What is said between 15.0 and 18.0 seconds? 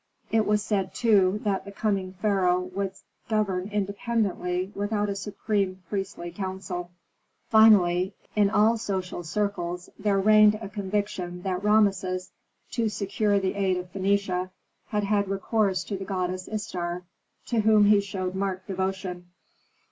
had recourse to the goddess Istar, to whom